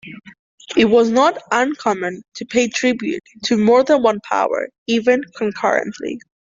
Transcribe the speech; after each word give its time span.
It 0.75 0.85
was 0.85 1.11
not 1.11 1.37
uncommon 1.51 2.23
to 2.33 2.43
pay 2.47 2.67
tribute 2.67 3.21
to 3.43 3.55
more 3.55 3.83
than 3.83 4.01
one 4.01 4.19
power 4.27 4.67
even 4.87 5.21
concurrently. 5.37 6.19